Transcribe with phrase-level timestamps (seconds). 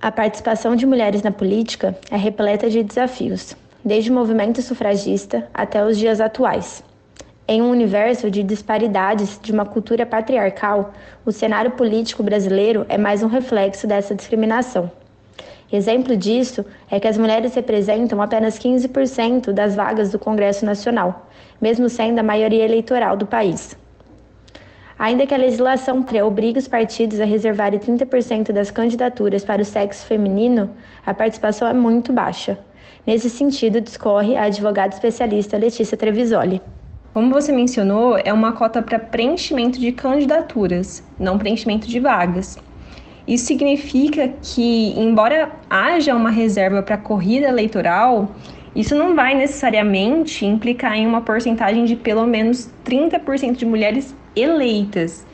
[0.00, 5.84] A participação de mulheres na política é repleta de desafios, desde o movimento sufragista até
[5.84, 6.84] os dias atuais.
[7.48, 10.92] Em um universo de disparidades de uma cultura patriarcal,
[11.26, 14.88] o cenário político brasileiro é mais um reflexo dessa discriminação.
[15.72, 21.26] Exemplo disso é que as mulheres representam apenas 15% das vagas do Congresso Nacional,
[21.60, 23.76] mesmo sendo a maioria eleitoral do país.
[24.98, 30.04] Ainda que a legislação obrigue os partidos a reservarem 30% das candidaturas para o sexo
[30.04, 30.70] feminino,
[31.06, 32.58] a participação é muito baixa.
[33.06, 36.60] Nesse sentido, discorre a advogada especialista Letícia Trevisoli.
[37.14, 42.58] Como você mencionou, é uma cota para preenchimento de candidaturas, não preenchimento de vagas.
[43.26, 48.34] Isso significa que, embora haja uma reserva para corrida eleitoral,
[48.74, 55.26] isso não vai necessariamente implicar em uma porcentagem de pelo menos 30% de mulheres eleitas.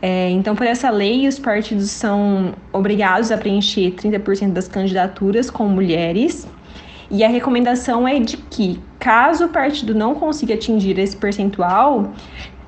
[0.00, 5.68] É, então, por essa lei, os partidos são obrigados a preencher 30% das candidaturas com
[5.68, 6.48] mulheres.
[7.08, 12.10] E a recomendação é de que, caso o partido não consiga atingir esse percentual,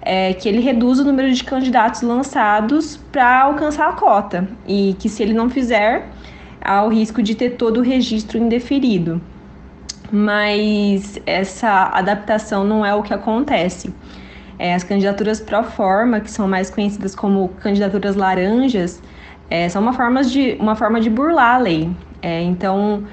[0.00, 4.46] é, que ele reduza o número de candidatos lançados para alcançar a cota.
[4.66, 6.08] E que, se ele não fizer,
[6.60, 9.20] há o risco de ter todo o registro indeferido.
[10.12, 13.92] Mas essa adaptação não é o que acontece.
[14.58, 19.02] É, as candidaturas pro forma, que são mais conhecidas como candidaturas laranjas,
[19.50, 21.90] é, são uma forma, de, uma forma de burlar a lei.
[22.22, 23.04] É, então,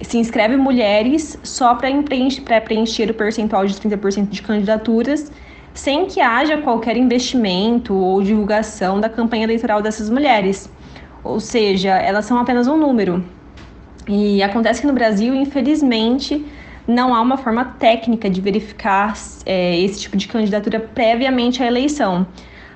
[0.00, 5.30] se inscreve mulheres só para preencher, preencher o percentual de 30% de candidaturas,
[5.72, 10.70] sem que haja qualquer investimento ou divulgação da campanha eleitoral dessas mulheres.
[11.22, 13.22] Ou seja, elas são apenas um número.
[14.08, 16.44] E acontece que no Brasil, infelizmente,
[16.86, 22.26] não há uma forma técnica de verificar é, esse tipo de candidatura previamente à eleição.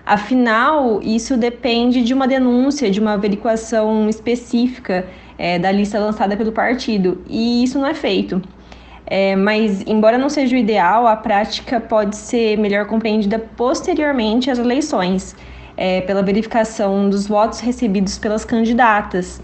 [0.05, 5.07] Afinal, isso depende de uma denúncia, de uma averiguação específica
[5.39, 8.43] é, da lista lançada pelo partido, e isso não é feito.
[9.07, 14.59] É, mas, embora não seja o ideal, a prática pode ser melhor compreendida posteriormente às
[14.59, 15.37] eleições,
[15.77, 19.41] é, pela verificação dos votos recebidos pelas candidatas,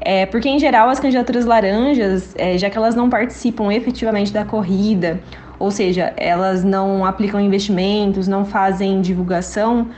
[0.00, 4.44] é, porque, em geral, as candidaturas laranjas, é, já que elas não participam efetivamente da
[4.44, 5.20] corrida,
[5.58, 9.88] ou seja, elas não aplicam investimentos, não fazem divulgação,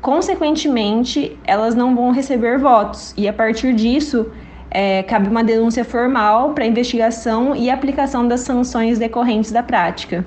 [0.00, 3.12] consequentemente, elas não vão receber votos.
[3.16, 4.30] E, a partir disso,
[4.70, 10.24] é, cabe uma denúncia formal para investigação e aplicação das sanções decorrentes da prática.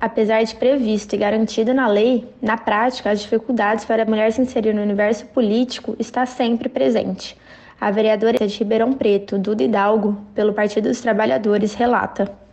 [0.00, 4.40] Apesar de previsto e garantido na lei, na prática, as dificuldades para a mulher se
[4.40, 7.36] inserir no universo político está sempre presente.
[7.80, 12.47] A vereadora de Ribeirão Preto, Duda Hidalgo, pelo Partido dos Trabalhadores, relata.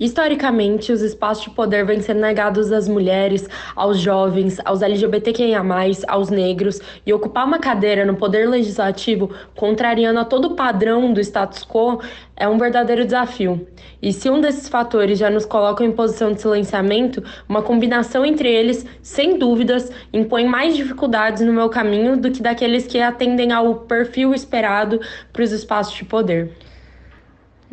[0.00, 5.62] Historicamente, os espaços de poder vêm sendo negados às mulheres, aos jovens, aos LGBTQIA,
[6.08, 11.20] aos negros, e ocupar uma cadeira no poder legislativo, contrariando a todo o padrão do
[11.20, 12.00] status quo,
[12.36, 13.66] é um verdadeiro desafio.
[14.00, 18.50] E se um desses fatores já nos coloca em posição de silenciamento, uma combinação entre
[18.50, 23.76] eles, sem dúvidas, impõe mais dificuldades no meu caminho do que daqueles que atendem ao
[23.76, 25.00] perfil esperado
[25.32, 26.50] para os espaços de poder.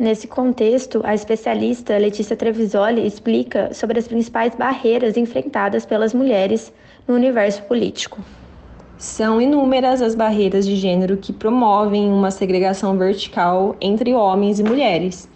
[0.00, 6.72] Nesse contexto, a especialista Letícia Trevisoli explica sobre as principais barreiras enfrentadas pelas mulheres
[7.06, 8.18] no universo político.
[8.96, 15.28] São inúmeras as barreiras de gênero que promovem uma segregação vertical entre homens e mulheres.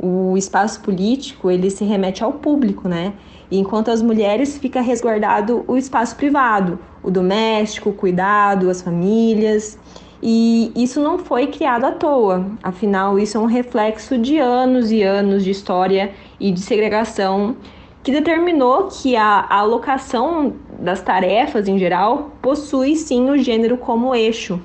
[0.00, 3.12] O espaço político, ele se remete ao público, né?
[3.50, 9.78] Enquanto as mulheres fica resguardado o espaço privado, o doméstico, o cuidado, as famílias.
[10.22, 15.02] E isso não foi criado à toa, afinal, isso é um reflexo de anos e
[15.02, 17.56] anos de história e de segregação
[18.02, 24.60] que determinou que a, alocação das tarefas em geral possui sim o gênero como eixo.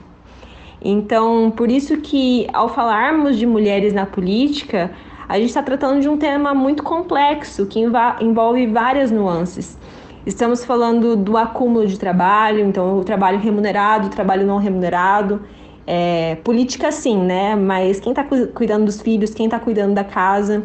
[0.81, 4.91] Então, por isso que ao falarmos de mulheres na política,
[5.27, 7.79] a gente está tratando de um tema muito complexo que
[8.21, 9.77] envolve várias nuances.
[10.25, 15.41] Estamos falando do acúmulo de trabalho, então o trabalho remunerado, o trabalho não remunerado.
[15.85, 17.57] É, política sim, né?
[17.57, 20.63] Mas quem está cuidando dos filhos, quem está cuidando da casa.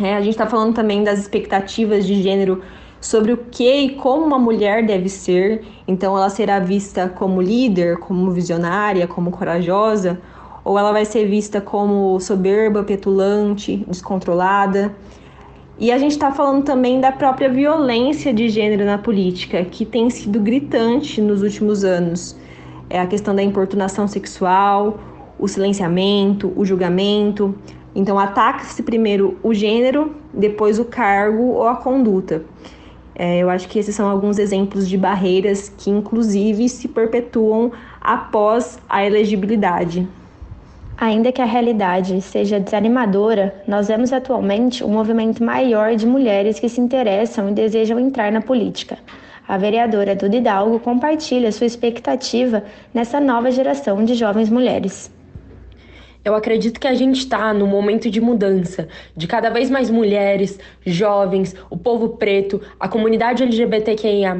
[0.00, 2.62] É, a gente está falando também das expectativas de gênero
[3.00, 5.64] sobre o que e como uma mulher deve ser.
[5.88, 10.20] Então ela será vista como líder, como visionária, como corajosa,
[10.62, 14.94] ou ela vai ser vista como soberba, petulante, descontrolada.
[15.80, 20.10] E a gente está falando também da própria violência de gênero na política, que tem
[20.10, 22.36] sido gritante nos últimos anos.
[22.90, 24.98] É a questão da importunação sexual,
[25.38, 27.54] o silenciamento, o julgamento.
[27.94, 32.42] Então, ataca-se primeiro o gênero, depois o cargo ou a conduta.
[33.14, 37.70] É, eu acho que esses são alguns exemplos de barreiras que, inclusive, se perpetuam
[38.00, 40.08] após a elegibilidade.
[41.00, 46.68] Ainda que a realidade seja desanimadora, nós vemos atualmente um movimento maior de mulheres que
[46.68, 48.98] se interessam e desejam entrar na política.
[49.46, 55.08] A vereadora Duda Hidalgo compartilha sua expectativa nessa nova geração de jovens mulheres.
[56.28, 58.86] Eu acredito que a gente está num momento de mudança,
[59.16, 64.36] de cada vez mais mulheres, jovens, o povo preto, a comunidade LGBTQIA,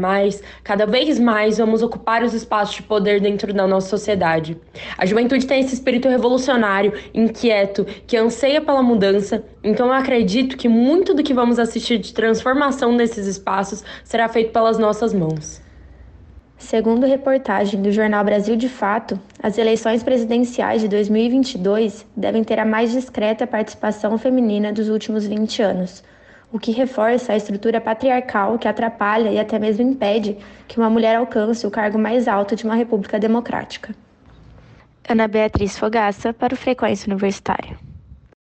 [0.63, 4.55] cada vez mais vamos ocupar os espaços de poder dentro da nossa sociedade.
[4.99, 10.69] A juventude tem esse espírito revolucionário, inquieto, que anseia pela mudança, então eu acredito que
[10.69, 15.67] muito do que vamos assistir de transformação nesses espaços será feito pelas nossas mãos.
[16.59, 22.65] Segundo reportagem do jornal Brasil de Fato, as eleições presidenciais de 2022 devem ter a
[22.65, 26.03] mais discreta participação feminina dos últimos 20 anos,
[26.53, 31.15] o que reforça a estrutura patriarcal que atrapalha e até mesmo impede que uma mulher
[31.15, 33.95] alcance o cargo mais alto de uma república democrática.
[35.09, 37.88] Ana Beatriz Fogaça, para o Frequência Universitária.